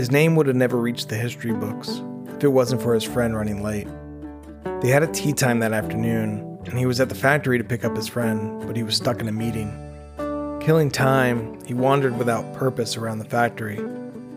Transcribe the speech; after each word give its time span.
His 0.00 0.10
name 0.10 0.34
would 0.36 0.46
have 0.46 0.56
never 0.56 0.78
reached 0.78 1.10
the 1.10 1.16
history 1.18 1.52
books 1.52 2.00
if 2.34 2.42
it 2.42 2.48
wasn't 2.48 2.80
for 2.80 2.94
his 2.94 3.04
friend 3.04 3.36
running 3.36 3.62
late. 3.62 3.86
They 4.80 4.88
had 4.88 5.02
a 5.02 5.12
tea 5.12 5.34
time 5.34 5.58
that 5.58 5.74
afternoon, 5.74 6.58
and 6.64 6.78
he 6.78 6.86
was 6.86 7.00
at 7.00 7.10
the 7.10 7.14
factory 7.14 7.58
to 7.58 7.64
pick 7.64 7.84
up 7.84 7.94
his 7.94 8.08
friend, 8.08 8.66
but 8.66 8.76
he 8.76 8.82
was 8.82 8.96
stuck 8.96 9.20
in 9.20 9.28
a 9.28 9.32
meeting. 9.32 9.70
Killing 10.62 10.90
time, 10.90 11.62
he 11.66 11.74
wandered 11.74 12.16
without 12.16 12.50
purpose 12.54 12.96
around 12.96 13.18
the 13.18 13.26
factory. 13.26 13.78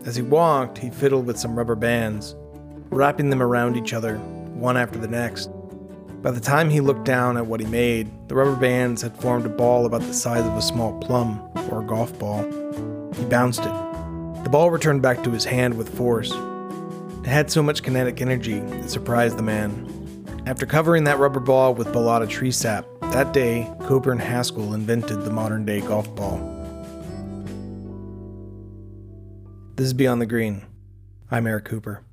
As 0.04 0.16
he 0.16 0.20
walked, 0.20 0.76
he 0.76 0.90
fiddled 0.90 1.24
with 1.24 1.38
some 1.38 1.56
rubber 1.56 1.76
bands, 1.76 2.36
wrapping 2.90 3.30
them 3.30 3.42
around 3.42 3.78
each 3.78 3.94
other, 3.94 4.18
one 4.18 4.76
after 4.76 4.98
the 4.98 5.08
next. 5.08 5.46
By 6.20 6.32
the 6.32 6.40
time 6.40 6.68
he 6.68 6.82
looked 6.82 7.06
down 7.06 7.38
at 7.38 7.46
what 7.46 7.60
he 7.60 7.66
made, 7.66 8.10
the 8.28 8.34
rubber 8.34 8.56
bands 8.56 9.00
had 9.00 9.16
formed 9.16 9.46
a 9.46 9.48
ball 9.48 9.86
about 9.86 10.02
the 10.02 10.12
size 10.12 10.44
of 10.44 10.58
a 10.58 10.60
small 10.60 10.92
plum 11.00 11.40
or 11.70 11.80
a 11.80 11.86
golf 11.86 12.18
ball. 12.18 12.42
He 13.14 13.24
bounced 13.24 13.62
it. 13.62 13.93
Ball 14.54 14.70
returned 14.70 15.02
back 15.02 15.24
to 15.24 15.32
his 15.32 15.44
hand 15.44 15.76
with 15.76 15.96
force. 15.96 16.30
It 16.30 17.26
had 17.26 17.50
so 17.50 17.60
much 17.60 17.82
kinetic 17.82 18.20
energy, 18.20 18.58
it 18.58 18.88
surprised 18.88 19.36
the 19.36 19.42
man. 19.42 20.44
After 20.46 20.64
covering 20.64 21.02
that 21.02 21.18
rubber 21.18 21.40
ball 21.40 21.74
with 21.74 21.88
balata 21.88 22.28
tree 22.28 22.52
sap, 22.52 22.86
that 23.00 23.32
day, 23.32 23.68
Coburn 23.80 24.20
Haskell 24.20 24.74
invented 24.74 25.22
the 25.22 25.32
modern 25.32 25.64
day 25.64 25.80
golf 25.80 26.14
ball. 26.14 26.38
This 29.74 29.86
is 29.86 29.92
Beyond 29.92 30.22
the 30.22 30.26
Green. 30.26 30.62
I'm 31.32 31.48
Eric 31.48 31.64
Cooper. 31.64 32.04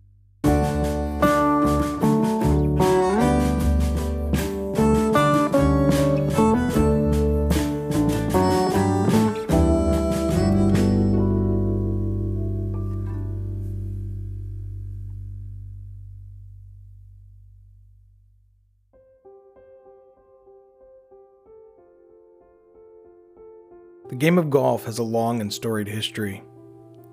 The 24.12 24.17
game 24.17 24.38
of 24.38 24.50
golf 24.50 24.84
has 24.88 24.98
a 24.98 25.04
long 25.04 25.40
and 25.40 25.54
storied 25.54 25.88
history. 25.88 26.44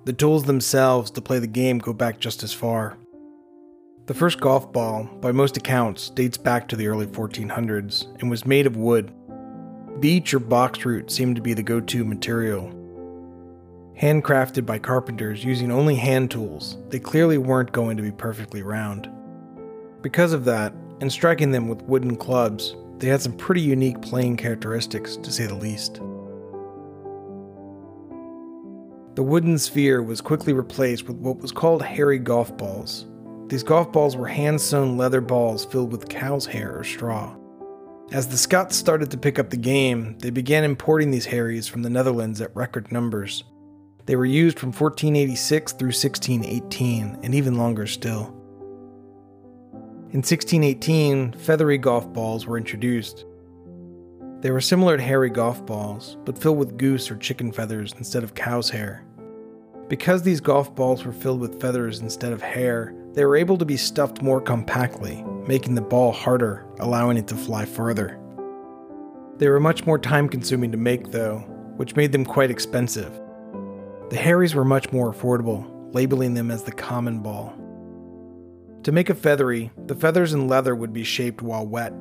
The 0.04 0.12
tools 0.12 0.42
themselves 0.42 1.12
to 1.12 1.20
play 1.20 1.38
the 1.38 1.46
game 1.46 1.78
go 1.78 1.92
back 1.92 2.18
just 2.18 2.42
as 2.42 2.52
far. 2.52 2.98
The 4.06 4.14
first 4.14 4.40
golf 4.40 4.72
ball, 4.72 5.04
by 5.20 5.30
most 5.30 5.56
accounts, 5.56 6.10
dates 6.10 6.36
back 6.36 6.66
to 6.68 6.76
the 6.76 6.88
early 6.88 7.06
1400s 7.06 8.20
and 8.20 8.28
was 8.28 8.44
made 8.44 8.66
of 8.66 8.76
wood. 8.76 9.12
Beech 10.00 10.34
or 10.34 10.40
boxroot 10.40 11.08
seemed 11.08 11.36
to 11.36 11.42
be 11.42 11.54
the 11.54 11.62
go 11.62 11.78
to 11.78 12.04
material. 12.04 12.68
Handcrafted 13.96 14.66
by 14.66 14.80
carpenters 14.80 15.44
using 15.44 15.70
only 15.70 15.94
hand 15.94 16.32
tools, 16.32 16.78
they 16.88 16.98
clearly 16.98 17.38
weren't 17.38 17.70
going 17.70 17.96
to 17.96 18.02
be 18.02 18.10
perfectly 18.10 18.64
round. 18.64 19.08
Because 20.02 20.32
of 20.32 20.44
that, 20.46 20.72
and 21.00 21.12
striking 21.12 21.52
them 21.52 21.68
with 21.68 21.82
wooden 21.82 22.16
clubs, 22.16 22.74
they 22.96 23.06
had 23.06 23.22
some 23.22 23.36
pretty 23.36 23.60
unique 23.60 24.02
playing 24.02 24.36
characteristics, 24.36 25.14
to 25.14 25.30
say 25.30 25.46
the 25.46 25.54
least. 25.54 26.00
The 29.18 29.24
wooden 29.24 29.58
sphere 29.58 30.00
was 30.00 30.20
quickly 30.20 30.52
replaced 30.52 31.08
with 31.08 31.16
what 31.16 31.38
was 31.38 31.50
called 31.50 31.82
hairy 31.82 32.20
golf 32.20 32.56
balls. 32.56 33.04
These 33.48 33.64
golf 33.64 33.90
balls 33.90 34.16
were 34.16 34.28
hand 34.28 34.60
sewn 34.60 34.96
leather 34.96 35.20
balls 35.20 35.64
filled 35.64 35.90
with 35.90 36.08
cow's 36.08 36.46
hair 36.46 36.78
or 36.78 36.84
straw. 36.84 37.36
As 38.12 38.28
the 38.28 38.36
Scots 38.36 38.76
started 38.76 39.10
to 39.10 39.18
pick 39.18 39.40
up 39.40 39.50
the 39.50 39.56
game, 39.56 40.16
they 40.20 40.30
began 40.30 40.62
importing 40.62 41.10
these 41.10 41.26
hairies 41.26 41.66
from 41.66 41.82
the 41.82 41.90
Netherlands 41.90 42.40
at 42.40 42.54
record 42.54 42.92
numbers. 42.92 43.42
They 44.06 44.14
were 44.14 44.24
used 44.24 44.56
from 44.56 44.68
1486 44.68 45.72
through 45.72 45.88
1618, 45.88 47.18
and 47.20 47.34
even 47.34 47.58
longer 47.58 47.88
still. 47.88 48.26
In 50.12 50.22
1618, 50.22 51.32
feathery 51.32 51.78
golf 51.78 52.12
balls 52.12 52.46
were 52.46 52.56
introduced. 52.56 53.24
They 54.42 54.52
were 54.52 54.60
similar 54.60 54.96
to 54.96 55.02
hairy 55.02 55.30
golf 55.30 55.66
balls, 55.66 56.16
but 56.24 56.38
filled 56.38 56.58
with 56.58 56.78
goose 56.78 57.10
or 57.10 57.16
chicken 57.16 57.50
feathers 57.50 57.92
instead 57.98 58.22
of 58.22 58.36
cow's 58.36 58.70
hair. 58.70 59.04
Because 59.88 60.22
these 60.22 60.40
golf 60.40 60.74
balls 60.74 61.04
were 61.04 61.12
filled 61.12 61.40
with 61.40 61.60
feathers 61.60 62.00
instead 62.00 62.32
of 62.32 62.42
hair, 62.42 62.94
they 63.14 63.24
were 63.24 63.36
able 63.36 63.56
to 63.56 63.64
be 63.64 63.78
stuffed 63.78 64.22
more 64.22 64.40
compactly, 64.40 65.24
making 65.46 65.74
the 65.74 65.80
ball 65.80 66.12
harder, 66.12 66.66
allowing 66.78 67.16
it 67.16 67.26
to 67.28 67.34
fly 67.34 67.64
farther. 67.64 68.20
They 69.38 69.48
were 69.48 69.60
much 69.60 69.86
more 69.86 69.98
time 69.98 70.28
consuming 70.28 70.72
to 70.72 70.78
make, 70.78 71.10
though, 71.10 71.38
which 71.76 71.96
made 71.96 72.12
them 72.12 72.24
quite 72.24 72.50
expensive. 72.50 73.18
The 74.10 74.16
hairies 74.16 74.54
were 74.54 74.64
much 74.64 74.92
more 74.92 75.12
affordable, 75.12 75.94
labeling 75.94 76.34
them 76.34 76.50
as 76.50 76.64
the 76.64 76.72
common 76.72 77.20
ball. 77.20 77.54
To 78.82 78.92
make 78.92 79.08
a 79.08 79.14
feathery, 79.14 79.70
the 79.86 79.94
feathers 79.94 80.34
and 80.34 80.48
leather 80.48 80.74
would 80.74 80.92
be 80.92 81.04
shaped 81.04 81.40
while 81.40 81.66
wet. 81.66 81.94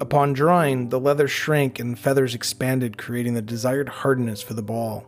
Upon 0.00 0.32
drying, 0.32 0.88
the 0.88 0.98
leather 0.98 1.28
shrank 1.28 1.78
and 1.78 1.98
feathers 1.98 2.34
expanded, 2.34 2.96
creating 2.96 3.34
the 3.34 3.42
desired 3.42 3.88
hardness 3.88 4.42
for 4.42 4.54
the 4.54 4.62
ball. 4.62 5.06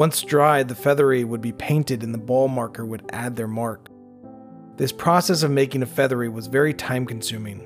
Once 0.00 0.22
dried, 0.22 0.66
the 0.66 0.74
feathery 0.74 1.24
would 1.24 1.42
be 1.42 1.52
painted 1.52 2.02
and 2.02 2.14
the 2.14 2.18
ball 2.18 2.48
marker 2.48 2.86
would 2.86 3.04
add 3.12 3.36
their 3.36 3.46
mark. 3.46 3.90
This 4.78 4.92
process 4.92 5.42
of 5.42 5.50
making 5.50 5.82
a 5.82 5.86
feathery 5.86 6.30
was 6.30 6.46
very 6.46 6.72
time 6.72 7.04
consuming, 7.04 7.62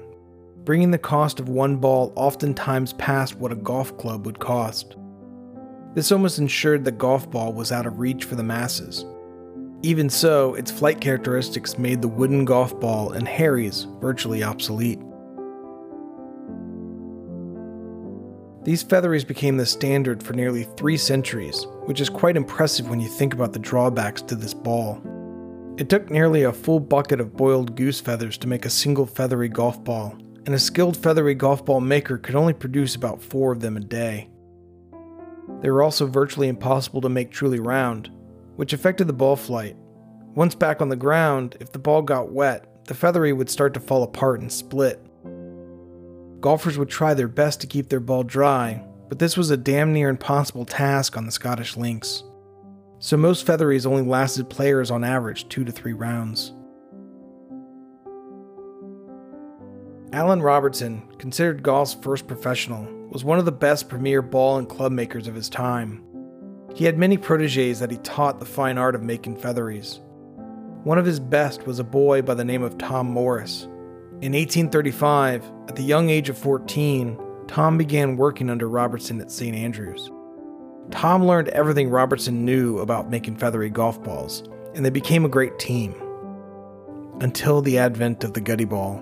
bringing 0.64 0.90
the 0.90 0.98
cost 0.98 1.38
of 1.38 1.48
one 1.48 1.76
ball 1.76 2.12
oftentimes 2.16 2.92
past 2.94 3.36
what 3.36 3.52
a 3.52 3.54
golf 3.54 3.96
club 3.98 4.26
would 4.26 4.40
cost. 4.40 4.96
This 5.94 6.10
almost 6.10 6.40
ensured 6.40 6.84
the 6.84 6.90
golf 6.90 7.30
ball 7.30 7.52
was 7.52 7.70
out 7.70 7.86
of 7.86 8.00
reach 8.00 8.24
for 8.24 8.34
the 8.34 8.42
masses. 8.42 9.04
Even 9.82 10.10
so, 10.10 10.56
its 10.56 10.72
flight 10.72 11.00
characteristics 11.00 11.78
made 11.78 12.02
the 12.02 12.08
wooden 12.08 12.44
golf 12.44 12.80
ball 12.80 13.12
and 13.12 13.28
hairies 13.28 13.86
virtually 14.00 14.42
obsolete. 14.42 14.98
These 18.64 18.82
featheries 18.82 19.24
became 19.24 19.56
the 19.56 19.66
standard 19.66 20.20
for 20.20 20.32
nearly 20.32 20.64
three 20.64 20.96
centuries, 20.96 21.64
which 21.86 22.00
is 22.00 22.08
quite 22.08 22.36
impressive 22.36 22.88
when 22.88 23.00
you 23.00 23.08
think 23.08 23.34
about 23.34 23.52
the 23.52 23.58
drawbacks 23.58 24.22
to 24.22 24.34
this 24.34 24.54
ball. 24.54 25.02
It 25.76 25.88
took 25.88 26.10
nearly 26.10 26.44
a 26.44 26.52
full 26.52 26.80
bucket 26.80 27.20
of 27.20 27.36
boiled 27.36 27.76
goose 27.76 28.00
feathers 28.00 28.38
to 28.38 28.48
make 28.48 28.64
a 28.64 28.70
single 28.70 29.06
feathery 29.06 29.48
golf 29.48 29.82
ball, 29.82 30.16
and 30.46 30.54
a 30.54 30.58
skilled 30.58 30.96
feathery 30.96 31.34
golf 31.34 31.64
ball 31.64 31.80
maker 31.80 32.18
could 32.18 32.36
only 32.36 32.52
produce 32.52 32.94
about 32.94 33.22
four 33.22 33.52
of 33.52 33.60
them 33.60 33.76
a 33.76 33.80
day. 33.80 34.28
They 35.60 35.70
were 35.70 35.82
also 35.82 36.06
virtually 36.06 36.48
impossible 36.48 37.00
to 37.00 37.08
make 37.08 37.30
truly 37.30 37.60
round, 37.60 38.10
which 38.56 38.72
affected 38.72 39.06
the 39.06 39.12
ball 39.12 39.36
flight. 39.36 39.76
Once 40.34 40.54
back 40.54 40.80
on 40.80 40.88
the 40.88 40.96
ground, 40.96 41.56
if 41.60 41.72
the 41.72 41.78
ball 41.78 42.02
got 42.02 42.32
wet, 42.32 42.84
the 42.86 42.94
feathery 42.94 43.32
would 43.32 43.50
start 43.50 43.74
to 43.74 43.80
fall 43.80 44.02
apart 44.02 44.40
and 44.40 44.52
split, 44.52 45.04
golfers 46.44 46.76
would 46.76 46.90
try 46.90 47.14
their 47.14 47.26
best 47.26 47.58
to 47.62 47.66
keep 47.66 47.88
their 47.88 48.00
ball 48.00 48.22
dry, 48.22 48.84
but 49.08 49.18
this 49.18 49.36
was 49.36 49.50
a 49.50 49.56
damn 49.56 49.92
near 49.92 50.08
impossible 50.08 50.64
task 50.64 51.16
on 51.16 51.26
the 51.26 51.32
Scottish 51.32 51.76
links. 51.76 52.24
So 52.98 53.16
most 53.16 53.44
featheries 53.44 53.86
only 53.86 54.02
lasted 54.02 54.48
players 54.48 54.90
on 54.90 55.04
average 55.04 55.48
two 55.48 55.64
to 55.64 55.72
three 55.72 55.92
rounds. 55.92 56.52
Allan 60.12 60.42
Robertson, 60.42 61.02
considered 61.18 61.62
golf's 61.62 61.94
first 61.94 62.26
professional, 62.26 62.86
was 63.10 63.24
one 63.24 63.38
of 63.38 63.44
the 63.44 63.52
best 63.52 63.88
premier 63.88 64.22
ball 64.22 64.58
and 64.58 64.68
club 64.68 64.92
makers 64.92 65.26
of 65.26 65.34
his 65.34 65.48
time. 65.48 66.04
He 66.74 66.84
had 66.84 66.98
many 66.98 67.18
proteges 67.18 67.80
that 67.80 67.90
he 67.90 67.96
taught 67.98 68.38
the 68.38 68.46
fine 68.46 68.78
art 68.78 68.94
of 68.94 69.02
making 69.02 69.36
featheries. 69.36 70.00
One 70.84 70.98
of 70.98 71.06
his 71.06 71.18
best 71.20 71.66
was 71.66 71.78
a 71.78 71.84
boy 71.84 72.22
by 72.22 72.34
the 72.34 72.44
name 72.44 72.62
of 72.62 72.78
Tom 72.78 73.06
Morris, 73.06 73.68
in 74.20 74.32
1835, 74.32 75.44
at 75.68 75.76
the 75.76 75.82
young 75.82 76.08
age 76.08 76.28
of 76.28 76.38
14, 76.38 77.18
Tom 77.48 77.78
began 77.78 78.16
working 78.16 78.50
under 78.50 78.68
Robertson 78.68 79.20
at 79.20 79.30
St. 79.30 79.54
Andrews. 79.54 80.10
Tom 80.90 81.24
learned 81.26 81.48
everything 81.48 81.88
Robertson 81.88 82.44
knew 82.44 82.78
about 82.78 83.10
making 83.10 83.36
feathery 83.36 83.70
golf 83.70 84.02
balls, 84.02 84.42
and 84.74 84.84
they 84.84 84.90
became 84.90 85.24
a 85.24 85.28
great 85.28 85.58
team. 85.58 85.94
Until 87.20 87.62
the 87.62 87.78
advent 87.78 88.24
of 88.24 88.34
the 88.34 88.40
Gutty 88.40 88.64
Ball. 88.64 88.98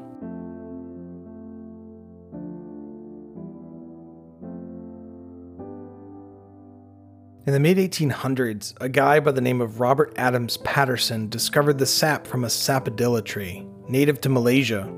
In 7.44 7.52
the 7.52 7.58
mid 7.58 7.78
1800s, 7.78 8.74
a 8.80 8.88
guy 8.88 9.18
by 9.18 9.32
the 9.32 9.40
name 9.40 9.60
of 9.60 9.80
Robert 9.80 10.12
Adams 10.16 10.58
Paterson 10.58 11.28
discovered 11.28 11.78
the 11.78 11.86
sap 11.86 12.26
from 12.26 12.44
a 12.44 12.48
sapodilla 12.48 13.24
tree, 13.24 13.66
native 13.88 14.20
to 14.20 14.28
Malaysia, 14.28 14.88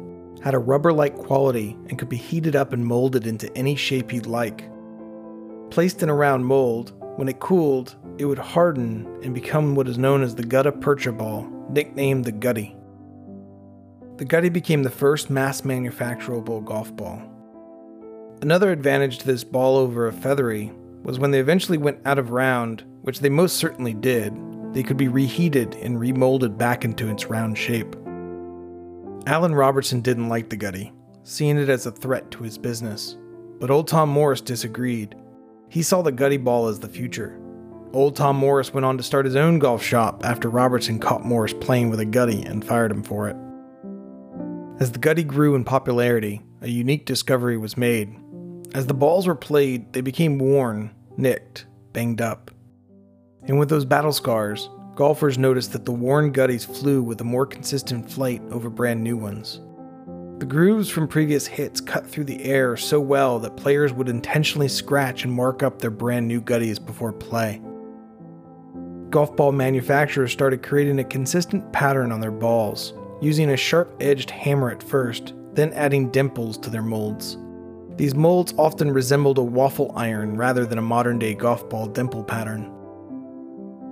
had 0.45 0.53
a 0.53 0.59
rubber 0.59 0.93
like 0.93 1.17
quality 1.17 1.75
and 1.89 1.99
could 1.99 2.11
be 2.11 2.19
heated 2.19 2.55
up 2.55 2.75
and 2.75 2.85
molded 2.85 3.27
into 3.27 3.51
any 3.57 3.75
shape 3.75 4.13
you'd 4.13 4.27
like. 4.27 4.71
Placed 5.71 6.03
in 6.03 6.11
a 6.11 6.15
round 6.15 6.45
mold, 6.45 6.93
when 7.17 7.29
it 7.29 7.41
cooled, 7.41 7.97
it 8.19 8.27
would 8.27 8.39
harden 8.39 9.07
and 9.23 9.35
become 9.35 9.75
what 9.75 9.89
is 9.89 9.97
known 9.97 10.23
as 10.23 10.35
the 10.35 10.45
gutta 10.45 10.71
percha 10.71 11.13
ball, 11.13 11.49
nicknamed 11.71 12.27
the 12.27 12.33
Gutty. 12.33 12.77
The 14.19 14.27
Gutty 14.27 14.51
became 14.51 14.83
the 14.83 14.91
first 14.91 15.31
mass 15.31 15.63
manufacturable 15.63 16.63
golf 16.63 16.95
ball. 16.95 17.23
Another 18.43 18.71
advantage 18.71 19.17
to 19.21 19.27
this 19.27 19.45
ball 19.45 19.79
over 19.79 20.07
a 20.07 20.13
feathery 20.13 20.71
was 21.03 21.19
when 21.19 21.31
they 21.31 21.41
eventually 21.41 21.79
went 21.79 22.01
out 22.05 22.19
of 22.19 22.33
round, 22.33 22.85
which 23.01 23.21
they 23.21 23.31
most 23.31 23.57
certainly 23.57 23.95
did, 23.95 24.37
they 24.75 24.83
could 24.83 24.99
be 24.99 25.09
reheated 25.09 25.75
and 25.77 25.99
remolded 25.99 26.59
back 26.59 26.85
into 26.85 27.09
its 27.09 27.31
round 27.31 27.57
shape. 27.57 27.97
Allan 29.27 29.55
Robertson 29.55 30.03
didn't 30.03 30.29
like 30.29 30.51
the 30.51 30.57
Gutty, 30.57 30.93
seeing 31.23 31.57
it 31.57 31.71
as 31.71 31.87
a 31.87 31.91
threat 31.91 32.31
to 32.33 32.43
his 32.43 32.59
business. 32.59 33.17
But 33.59 33.71
old 33.71 33.89
Tom 33.89 34.11
Morris 34.11 34.43
disagreed. 34.43 35.15
He 35.71 35.83
saw 35.83 36.03
the 36.03 36.13
Gutty 36.13 36.37
ball 36.37 36.69
as 36.69 36.79
the 36.79 36.89
future. 36.89 37.41
Old 37.95 38.17
Tom 38.17 38.37
Morris 38.37 38.75
went 38.75 38.85
on 38.85 38.99
to 38.99 39.03
start 39.03 39.25
his 39.25 39.37
own 39.37 39.59
golf 39.59 39.83
shop 39.83 40.27
after 40.27 40.51
Robertson 40.51 40.99
caught 40.99 41.25
Morris 41.25 41.55
playing 41.55 41.89
with 41.89 42.01
a 42.01 42.05
Gutty 42.05 42.43
and 42.43 42.63
fired 42.63 42.91
him 42.91 43.03
for 43.03 43.29
it. 43.29 43.37
As 44.79 44.93
the 44.93 44.99
Gutty 44.99 45.25
grew 45.25 45.55
in 45.55 45.65
popularity, 45.65 46.43
a 46.61 46.69
unique 46.69 47.07
discovery 47.07 47.57
was 47.57 47.79
made. 47.79 48.15
As 48.75 48.89
the 48.89 48.95
balls 48.95 49.27
were 49.27 49.35
played, 49.35 49.93
they 49.95 50.03
became 50.03 50.39
worn, 50.39 50.91
nicked, 51.17 51.65
banged 51.95 52.21
up. 52.21 52.51
And 53.45 53.59
with 53.59 53.71
those 53.71 53.85
battle 53.87 54.13
scars, 54.13 54.69
golfers 54.95 55.39
noticed 55.39 55.73
that 55.73 55.85
the 55.85 55.93
worn 55.93 56.33
Gutties 56.33 56.65
flew 56.67 57.03
with 57.03 57.21
a 57.21 57.25
more 57.25 57.47
consistent 57.47 58.11
flight 58.11 58.43
over 58.51 58.71
brand 58.71 59.03
new 59.03 59.17
ones. 59.17 59.61
The 60.39 60.47
grooves 60.47 60.89
from 60.89 61.09
previous 61.09 61.47
hits 61.47 61.81
cut 61.81 62.07
through 62.07 62.25
the 62.25 62.45
air 62.45 62.77
so 62.77 63.01
well 63.01 63.39
that 63.39 63.57
players 63.57 63.93
would 63.93 64.09
intentionally 64.09 64.69
scratch 64.69 65.25
and 65.25 65.33
mark 65.33 65.63
up 65.63 65.79
their 65.79 65.91
brand 65.91 66.29
new 66.29 66.41
Gutties 66.41 66.85
before 66.85 67.13
play. 67.13 67.61
Golf 69.11 69.37
ball 69.37 69.53
manufacturers 69.53 70.33
started 70.33 70.63
creating 70.63 70.99
a 70.99 71.05
consistent 71.05 71.73
pattern 71.73 72.11
on 72.11 72.21
their 72.21 72.33
balls, 72.33 72.95
using 73.23 73.51
a 73.51 73.57
sharp 73.57 73.95
edged 74.01 74.29
hammer 74.29 74.71
at 74.71 74.83
first, 74.83 75.35
then 75.53 75.73
adding 75.73 76.11
dimples 76.11 76.59
to 76.59 76.69
their 76.69 76.83
molds. 76.83 77.39
These 77.97 78.17
molds 78.17 78.53
often 78.59 78.91
resembled 78.91 79.39
a 79.39 79.43
waffle 79.43 79.93
iron 79.95 80.37
rather 80.37 80.67
than 80.67 80.79
a 80.79 80.83
modern 80.83 81.21
day 81.21 81.35
golf 81.35 81.69
ball 81.69 81.87
dimple 81.87 82.25
pattern. 82.25 82.74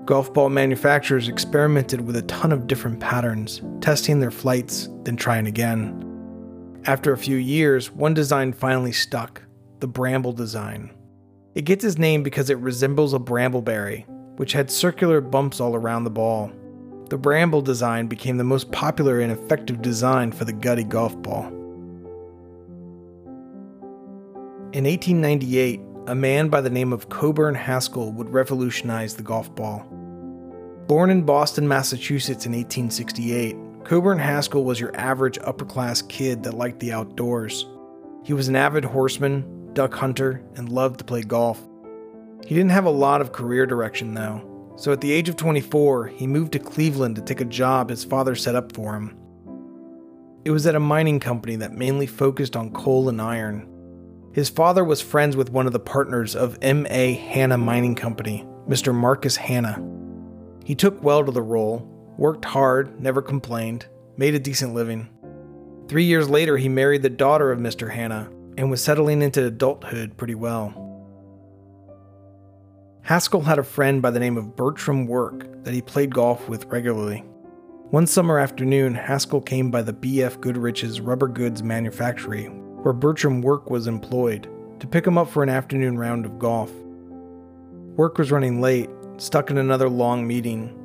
Golf 0.05 0.35
ball 0.35 0.49
manufacturers 0.49 1.29
experimented 1.29 2.01
with 2.01 2.17
a 2.17 2.23
ton 2.23 2.51
of 2.51 2.67
different 2.67 2.99
patterns, 2.99 3.63
testing 3.81 4.19
their 4.19 4.33
flights, 4.33 4.89
then 5.05 5.17
trying 5.17 5.47
again. 5.47 6.81
After 6.87 7.13
a 7.13 7.19
few 7.19 7.37
years, 7.37 7.93
one 7.93 8.13
design 8.13 8.53
finally 8.53 8.91
stuck 8.91 9.43
the 9.79 9.87
bramble 9.87 10.33
design. 10.33 10.91
It 11.55 11.63
gets 11.63 11.85
its 11.85 11.99
name 11.99 12.25
because 12.25 12.51
it 12.51 12.59
resembles 12.59 13.15
a 13.15 13.21
brambleberry, 13.21 14.05
which 14.39 14.53
had 14.53 14.73
circular 14.73 15.21
bumps 15.21 15.61
all 15.61 15.77
around 15.77 16.03
the 16.03 16.11
ball. 16.11 16.51
The 17.09 17.19
bramble 17.19 17.63
design 17.63 18.09
became 18.09 18.39
the 18.39 18.45
most 18.45 18.73
popular 18.73 19.21
and 19.21 19.31
effective 19.31 19.83
design 19.83 20.33
for 20.33 20.45
the 20.45 20.53
gutty 20.53 20.83
golf 20.83 21.21
ball. 21.23 21.47
In 24.73 24.85
1898, 24.85 25.81
a 26.07 26.15
man 26.15 26.49
by 26.49 26.61
the 26.61 26.71
name 26.71 26.93
of 26.93 27.09
Coburn 27.09 27.55
Haskell 27.55 28.11
would 28.13 28.31
revolutionize 28.31 29.15
the 29.15 29.23
golf 29.23 29.55
ball. 29.55 29.87
Born 30.89 31.11
in 31.11 31.23
Boston, 31.23 31.69
Massachusetts 31.69 32.45
in 32.45 32.53
1868, 32.53 33.57
Coburn 33.85 34.19
Haskell 34.19 34.65
was 34.65 34.81
your 34.81 34.95
average 34.97 35.39
upper 35.45 35.65
class 35.65 36.03
kid 36.03 36.43
that 36.43 36.55
liked 36.55 36.81
the 36.81 36.93
outdoors. 36.93 37.67
He 38.25 38.33
was 38.33 38.49
an 38.49 38.57
avid 38.57 38.85
horseman, 38.85 39.71
duck 39.75 39.95
hunter, 39.95 40.43
and 40.57 40.69
loved 40.69 40.99
to 40.99 41.05
play 41.05 41.23
golf. 41.23 41.61
He 42.45 42.57
didn't 42.57 42.71
have 42.73 42.87
a 42.87 42.91
lot 42.91 43.21
of 43.21 43.33
career 43.33 43.65
direction 43.65 44.15
though, 44.15 44.75
so 44.77 44.91
at 44.91 45.01
the 45.01 45.13
age 45.13 45.29
of 45.29 45.37
24, 45.37 46.09
he 46.09 46.27
moved 46.27 46.53
to 46.53 46.59
Cleveland 46.59 47.15
to 47.15 47.23
take 47.23 47.41
a 47.41 47.45
job 47.45 47.91
his 47.91 48.05
father 48.05 48.35
set 48.35 48.57
up 48.57 48.73
for 48.73 48.95
him. 48.95 49.17
It 50.45 50.51
was 50.51 50.67
at 50.67 50.75
a 50.75 50.81
mining 50.81 51.21
company 51.21 51.55
that 51.57 51.73
mainly 51.73 52.07
focused 52.07 52.57
on 52.57 52.73
coal 52.73 53.09
and 53.09 53.23
iron, 53.23 53.69
his 54.33 54.49
father 54.49 54.83
was 54.83 55.03
friends 55.03 55.37
with 55.37 55.51
one 55.51 55.67
of 55.67 55.75
the 55.75 55.79
partners 55.79 56.35
of 56.35 56.59
M.A. 56.63 57.13
Hanna 57.13 57.59
Mining 57.59 57.95
Company, 57.95 58.47
Mr. 58.67 58.95
Marcus 58.95 59.37
Hanna. 59.37 59.83
He 60.65 60.75
took 60.75 61.03
well 61.03 61.23
to 61.23 61.31
the 61.31 61.43
role, 61.43 61.87
worked 62.17 62.47
hard, 62.47 62.99
never 62.99 63.21
complained, 63.21 63.87
made 64.17 64.35
a 64.35 64.39
decent 64.39 64.73
living. 64.73 65.11
Three 65.87 66.05
years 66.05 66.31
later, 66.31 66.57
he 66.57 66.71
married 66.71 67.03
the 67.03 67.11
daughter 67.11 67.53
of 67.53 67.59
Mr. 67.59 67.93
Hanna 67.93 68.31
and 68.57 68.71
was 68.71 68.83
settling 68.83 69.21
into 69.21 69.45
adulthood 69.45 70.17
pretty 70.17 70.35
well. 70.35 70.79
Haskell 73.03 73.43
had 73.43 73.59
a 73.59 73.65
friend 73.65 74.01
by 74.01 74.11
the 74.11 74.21
name 74.21 74.39
of 74.39 74.57
Bertram 74.57 75.07
Work 75.07 75.65
that 75.65 75.75
he 75.75 75.83
played 75.83 76.15
golf 76.15 76.49
with 76.49 76.65
regularly. 76.67 77.19
One 77.91 78.07
summer 78.07 78.39
afternoon, 78.39 78.95
Haskell 78.95 79.43
came 79.43 79.71
by 79.71 79.83
the 79.83 79.93
B.F. 79.93 80.41
Goodrich's 80.41 81.01
rubber 81.01 81.29
goods 81.29 81.63
manufactory 81.63 82.49
where 82.83 82.93
Bertram 82.93 83.43
Work 83.43 83.71
was 83.71 83.87
employed, 83.87 84.49
to 84.81 84.87
pick 84.87 85.07
him 85.07 85.17
up 85.17 85.31
for 85.31 85.43
an 85.43 85.49
afternoon 85.49 85.97
round 85.97 86.27
of 86.27 86.39
golf. 86.39 86.73
Work 87.97 88.19
was 88.19 88.33
running 88.33 88.61
late, 88.61 88.91
stuck 89.19 89.51
in 89.51 89.59
another 89.59 89.89
long 89.89 90.27
meeting, 90.27 90.79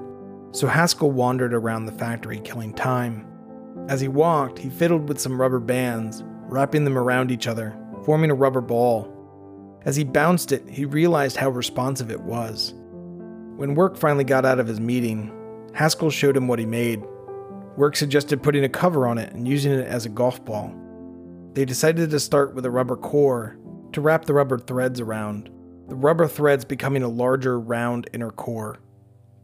so 0.51 0.67
Haskell 0.67 1.11
wandered 1.11 1.53
around 1.53 1.85
the 1.85 1.91
factory 1.91 2.39
killing 2.39 2.73
time. 2.73 3.27
As 3.89 4.01
he 4.01 4.07
walked, 4.07 4.59
he 4.59 4.69
fiddled 4.69 5.07
with 5.07 5.19
some 5.19 5.39
rubber 5.39 5.59
bands, 5.59 6.23
wrapping 6.47 6.83
them 6.83 6.97
around 6.97 7.31
each 7.31 7.47
other, 7.47 7.75
forming 8.05 8.29
a 8.29 8.35
rubber 8.35 8.61
ball. 8.61 9.13
As 9.85 9.95
he 9.95 10.03
bounced 10.03 10.51
it, 10.51 10.67
he 10.69 10.85
realized 10.85 11.37
how 11.37 11.49
responsive 11.49 12.11
it 12.11 12.21
was. 12.21 12.73
When 13.55 13.73
Work 13.73 13.97
finally 13.97 14.23
got 14.23 14.45
out 14.45 14.59
of 14.59 14.67
his 14.67 14.79
meeting, 14.79 15.31
Haskell 15.73 16.09
showed 16.09 16.37
him 16.37 16.47
what 16.47 16.59
he 16.59 16.65
made. 16.65 17.03
Work 17.77 17.95
suggested 17.95 18.43
putting 18.43 18.63
a 18.63 18.69
cover 18.69 19.07
on 19.07 19.17
it 19.17 19.33
and 19.33 19.47
using 19.47 19.71
it 19.71 19.87
as 19.87 20.05
a 20.05 20.09
golf 20.09 20.43
ball. 20.43 20.73
They 21.57 21.65
decided 21.65 22.11
to 22.11 22.19
start 22.19 22.53
with 22.53 22.67
a 22.67 22.69
rubber 22.69 22.95
core 22.95 23.57
to 23.93 23.99
wrap 23.99 24.25
the 24.25 24.33
rubber 24.35 24.59
threads 24.59 24.99
around, 24.99 25.49
the 25.87 25.95
rubber 25.95 26.27
threads 26.27 26.63
becoming 26.63 27.01
a 27.01 27.07
larger, 27.07 27.59
round 27.59 28.07
inner 28.13 28.29
core. 28.29 28.77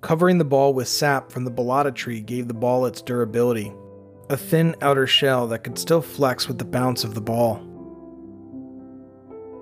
Covering 0.01 0.37
the 0.37 0.45
ball 0.45 0.75
with 0.75 0.87
sap 0.87 1.31
from 1.31 1.43
the 1.43 1.49
balata 1.49 1.91
tree 1.91 2.21
gave 2.21 2.47
the 2.47 2.53
ball 2.53 2.85
its 2.85 3.01
durability, 3.01 3.73
a 4.29 4.37
thin 4.37 4.75
outer 4.79 5.07
shell 5.07 5.47
that 5.47 5.63
could 5.63 5.79
still 5.79 6.03
flex 6.03 6.47
with 6.47 6.59
the 6.59 6.65
bounce 6.65 7.03
of 7.03 7.15
the 7.15 7.19
ball. 7.19 7.55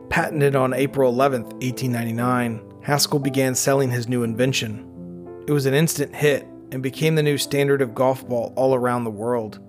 Patented 0.09 0.53
on 0.53 0.73
April 0.73 1.09
11, 1.09 1.43
1899, 1.43 2.81
Haskell 2.81 3.19
began 3.19 3.55
selling 3.55 3.89
his 3.89 4.09
new 4.09 4.23
invention. 4.23 5.45
It 5.47 5.53
was 5.53 5.67
an 5.67 5.73
instant 5.73 6.13
hit 6.13 6.45
and 6.73 6.83
became 6.83 7.15
the 7.15 7.23
new 7.23 7.37
standard 7.37 7.81
of 7.81 7.95
golf 7.95 8.27
ball 8.27 8.51
all 8.57 8.75
around 8.75 9.05
the 9.05 9.09
world. 9.09 9.61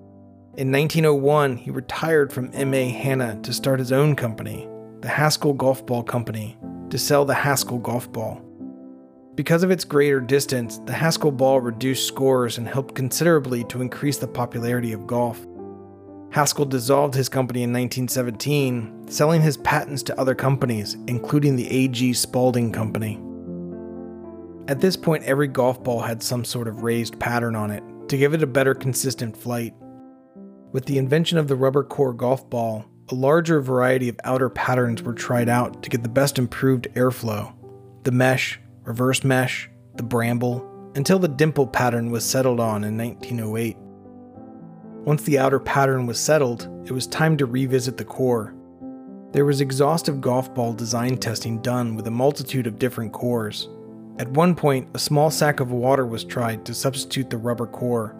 In 0.54 0.70
1901, 0.70 1.56
he 1.56 1.70
retired 1.70 2.30
from 2.30 2.50
M.A. 2.52 2.90
Hanna 2.90 3.40
to 3.42 3.54
start 3.54 3.78
his 3.78 3.90
own 3.90 4.14
company, 4.14 4.68
the 5.00 5.08
Haskell 5.08 5.54
Golf 5.54 5.86
Ball 5.86 6.02
Company, 6.02 6.58
to 6.90 6.98
sell 6.98 7.24
the 7.24 7.32
Haskell 7.32 7.78
Golf 7.78 8.12
Ball. 8.12 8.38
Because 9.34 9.62
of 9.62 9.70
its 9.70 9.84
greater 9.84 10.20
distance, 10.20 10.76
the 10.84 10.92
Haskell 10.92 11.32
ball 11.32 11.62
reduced 11.62 12.06
scores 12.06 12.58
and 12.58 12.68
helped 12.68 12.94
considerably 12.94 13.64
to 13.64 13.80
increase 13.80 14.18
the 14.18 14.28
popularity 14.28 14.92
of 14.92 15.06
golf. 15.06 15.40
Haskell 16.32 16.66
dissolved 16.66 17.14
his 17.14 17.30
company 17.30 17.62
in 17.62 17.72
1917, 17.72 19.08
selling 19.08 19.40
his 19.40 19.56
patents 19.56 20.02
to 20.02 20.20
other 20.20 20.34
companies, 20.34 20.98
including 21.06 21.56
the 21.56 21.70
A.G. 21.70 22.12
Spalding 22.12 22.72
Company. 22.72 23.18
At 24.68 24.82
this 24.82 24.98
point, 24.98 25.24
every 25.24 25.48
golf 25.48 25.82
ball 25.82 26.00
had 26.00 26.22
some 26.22 26.44
sort 26.44 26.68
of 26.68 26.82
raised 26.82 27.18
pattern 27.18 27.56
on 27.56 27.70
it 27.70 27.82
to 28.10 28.18
give 28.18 28.34
it 28.34 28.42
a 28.42 28.46
better 28.46 28.74
consistent 28.74 29.34
flight. 29.34 29.72
With 30.72 30.86
the 30.86 30.96
invention 30.96 31.36
of 31.36 31.48
the 31.48 31.56
rubber 31.56 31.84
core 31.84 32.14
golf 32.14 32.48
ball, 32.48 32.86
a 33.10 33.14
larger 33.14 33.60
variety 33.60 34.08
of 34.08 34.18
outer 34.24 34.48
patterns 34.48 35.02
were 35.02 35.12
tried 35.12 35.50
out 35.50 35.82
to 35.82 35.90
get 35.90 36.02
the 36.02 36.08
best 36.08 36.38
improved 36.38 36.88
airflow. 36.94 37.52
The 38.04 38.10
mesh, 38.10 38.58
reverse 38.84 39.22
mesh, 39.22 39.68
the 39.96 40.02
bramble, 40.02 40.66
until 40.94 41.18
the 41.18 41.28
dimple 41.28 41.66
pattern 41.66 42.10
was 42.10 42.24
settled 42.24 42.58
on 42.58 42.84
in 42.84 42.96
1908. 42.96 43.76
Once 45.04 45.22
the 45.24 45.38
outer 45.38 45.60
pattern 45.60 46.06
was 46.06 46.18
settled, 46.18 46.68
it 46.86 46.92
was 46.92 47.06
time 47.06 47.36
to 47.36 47.44
revisit 47.44 47.98
the 47.98 48.04
core. 48.04 48.54
There 49.32 49.44
was 49.44 49.60
exhaustive 49.60 50.22
golf 50.22 50.54
ball 50.54 50.72
design 50.72 51.18
testing 51.18 51.60
done 51.60 51.96
with 51.96 52.06
a 52.06 52.10
multitude 52.10 52.66
of 52.66 52.78
different 52.78 53.12
cores. 53.12 53.68
At 54.18 54.30
one 54.30 54.54
point, 54.54 54.88
a 54.94 54.98
small 54.98 55.30
sack 55.30 55.60
of 55.60 55.70
water 55.70 56.06
was 56.06 56.24
tried 56.24 56.64
to 56.64 56.72
substitute 56.72 57.28
the 57.28 57.36
rubber 57.36 57.66
core. 57.66 58.16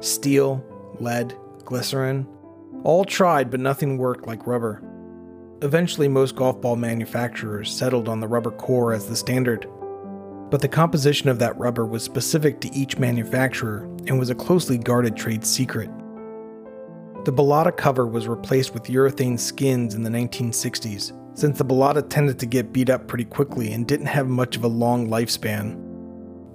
Steel, 0.00 0.64
lead, 0.98 1.36
glycerin. 1.64 2.26
All 2.82 3.04
tried, 3.04 3.50
but 3.50 3.60
nothing 3.60 3.98
worked 3.98 4.26
like 4.26 4.46
rubber. 4.46 4.82
Eventually, 5.62 6.08
most 6.08 6.36
golf 6.36 6.60
ball 6.60 6.76
manufacturers 6.76 7.74
settled 7.74 8.08
on 8.08 8.20
the 8.20 8.28
rubber 8.28 8.50
core 8.50 8.92
as 8.92 9.06
the 9.06 9.16
standard. 9.16 9.66
But 10.50 10.60
the 10.60 10.68
composition 10.68 11.28
of 11.28 11.38
that 11.38 11.58
rubber 11.58 11.86
was 11.86 12.02
specific 12.02 12.60
to 12.60 12.74
each 12.74 12.98
manufacturer 12.98 13.84
and 14.06 14.18
was 14.18 14.30
a 14.30 14.34
closely 14.34 14.76
guarded 14.76 15.16
trade 15.16 15.44
secret. 15.44 15.90
The 17.24 17.32
Balata 17.32 17.74
cover 17.74 18.06
was 18.06 18.28
replaced 18.28 18.74
with 18.74 18.84
urethane 18.84 19.40
skins 19.40 19.94
in 19.94 20.02
the 20.02 20.10
1960s, 20.10 21.12
since 21.38 21.56
the 21.56 21.64
Balata 21.64 22.06
tended 22.06 22.38
to 22.40 22.46
get 22.46 22.72
beat 22.72 22.90
up 22.90 23.08
pretty 23.08 23.24
quickly 23.24 23.72
and 23.72 23.88
didn't 23.88 24.06
have 24.06 24.28
much 24.28 24.56
of 24.56 24.64
a 24.64 24.68
long 24.68 25.08
lifespan. 25.08 25.93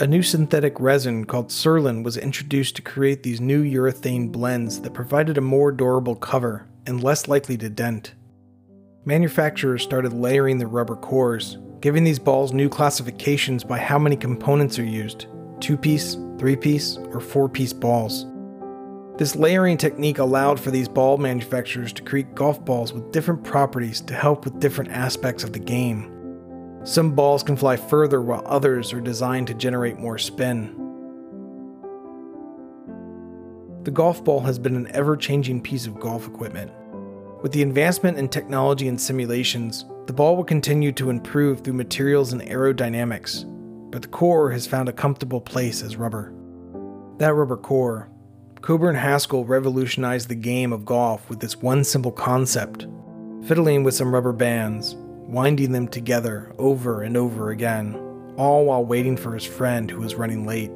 A 0.02 0.08
new 0.08 0.24
synthetic 0.24 0.80
resin 0.80 1.26
called 1.26 1.50
Surlyn 1.50 2.06
was 2.06 2.16
introduced 2.16 2.78
to 2.78 2.82
create 2.82 3.22
these 3.22 3.42
new 3.42 3.62
urethane 3.62 4.32
blends 4.32 4.80
that 4.80 4.94
provided 4.94 5.38
a 5.38 5.42
more 5.42 5.74
durable 5.74 6.16
cover 6.16 6.66
and 6.86 7.04
less 7.04 7.28
likely 7.28 7.58
to 7.58 7.68
dent. 7.68 8.14
Manufacturers 9.04 9.84
started 9.84 10.14
layering 10.14 10.58
the 10.58 10.68
rubber 10.68 10.96
cores, 10.96 11.58
giving 11.82 12.06
these 12.06 12.18
balls 12.18 12.54
new 12.54 12.70
classifications 12.70 13.66
by 13.66 13.78
how 13.78 14.00
many 14.00 14.16
components 14.16 14.80
are 14.80 14.86
used, 14.86 15.28
two 15.60 15.76
piece, 15.76 16.16
three 16.38 16.56
piece, 16.56 16.96
or 17.12 17.20
four 17.20 17.50
piece 17.50 17.74
balls. 17.74 18.26
This 19.18 19.36
layering 19.36 19.76
technique 19.76 20.20
allowed 20.20 20.62
for 20.62 20.72
these 20.72 20.88
ball 20.88 21.18
manufacturers 21.18 21.92
to 21.92 22.04
create 22.04 22.36
golf 22.36 22.64
balls 22.64 22.94
with 22.94 23.12
different 23.12 23.44
properties 23.44 24.00
to 24.00 24.14
help 24.14 24.46
with 24.46 24.62
different 24.62 24.92
aspects 24.92 25.44
of 25.44 25.52
the 25.52 25.60
game. 25.60 26.19
Some 26.84 27.14
balls 27.14 27.44
can 27.44 27.58
fly 27.58 27.76
further 27.76 28.22
while 28.22 28.44
others 28.46 28.94
are 28.94 29.02
designed 29.02 29.48
to 29.48 29.54
generate 29.54 29.98
more 29.98 30.18
spin. 30.18 30.76
The 33.84 33.92
golf 33.92 34.24
ball 34.24 34.42
has 34.42 34.58
been 34.58 34.76
an 34.76 34.88
ever 34.92 35.18
changing 35.18 35.62
piece 35.62 35.86
of 35.86 36.00
golf 36.00 36.28
equipment. 36.28 36.72
With 37.42 37.52
the 37.52 37.64
advancement 37.64 38.18
in 38.18 38.30
technology 38.30 38.88
and 38.88 39.00
simulations, 39.00 39.86
the 40.08 40.14
ball 40.14 40.36
will 40.36 40.44
continue 40.44 40.92
to 40.94 41.10
improve 41.10 41.62
through 41.62 41.74
materials 41.74 42.34
and 42.34 42.42
aerodynamics, 42.42 43.46
but 43.92 44.02
the 44.02 44.08
core 44.08 44.52
has 44.52 44.68
found 44.68 44.90
a 44.90 44.94
comfortable 44.94 45.42
place 45.42 45.82
as 45.82 45.98
rubber. 45.98 46.34
That 47.18 47.34
rubber 47.34 47.58
core, 47.58 48.10
Coburn 48.62 48.96
Haskell 48.96 49.46
revolutionized 49.46 50.30
the 50.30 50.36
game 50.36 50.74
of 50.74 50.86
golf 50.86 51.30
with 51.30 51.40
this 51.40 51.58
one 51.58 51.84
simple 51.84 52.12
concept 52.12 52.88
fiddling 53.46 53.84
with 53.84 53.94
some 53.94 54.14
rubber 54.14 54.34
bands, 54.34 54.96
winding 55.30 55.72
them 55.72 55.88
together 55.88 56.52
over 56.58 57.04
and 57.04 57.16
over 57.16 57.52
again, 57.52 57.94
all 58.36 58.66
while 58.66 58.84
waiting 58.84 59.16
for 59.16 59.34
his 59.36 59.46
friend 59.46 59.92
who 59.92 60.02
was 60.02 60.16
running 60.16 60.46
late. 60.46 60.72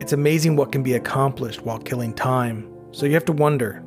It's 0.00 0.12
amazing 0.12 0.54
what 0.54 0.70
can 0.70 0.84
be 0.84 0.94
accomplished 0.94 1.62
while 1.62 1.80
killing 1.80 2.14
time, 2.14 2.70
so 2.92 3.04
you 3.04 3.14
have 3.14 3.24
to 3.24 3.32
wonder 3.32 3.80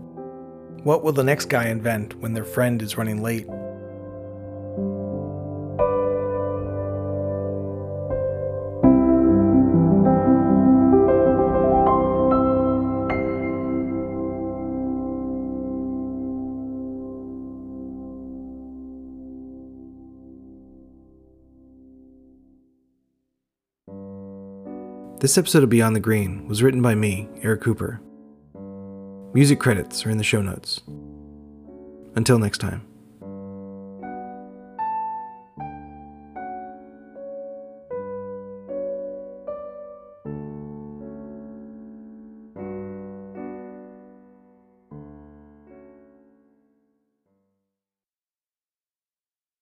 what 0.83 1.03
will 1.03 1.13
the 1.13 1.23
next 1.23 1.45
guy 1.45 1.69
invent 1.69 2.15
when 2.19 2.33
their 2.33 2.43
friend 2.43 2.81
is 2.81 2.97
running 2.97 3.21
late? 3.21 3.47
This 25.19 25.37
episode 25.37 25.63
of 25.63 25.69
Beyond 25.69 25.97
the 25.97 25.99
Green 25.99 26.47
was 26.47 26.63
written 26.63 26.81
by 26.81 26.95
me, 26.95 27.27
Eric 27.41 27.59
Cooper. 27.59 27.99
Music 29.33 29.59
credits 29.59 30.05
are 30.05 30.09
in 30.09 30.17
the 30.17 30.23
show 30.23 30.41
notes. 30.41 30.79
Until 32.15 32.39
next 32.39 32.59
time. 32.59 32.88